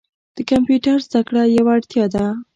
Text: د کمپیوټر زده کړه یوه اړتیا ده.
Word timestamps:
د 0.35 0.37
کمپیوټر 0.51 0.97
زده 1.07 1.21
کړه 1.27 1.41
یوه 1.57 1.71
اړتیا 1.75 2.05
ده. 2.13 2.25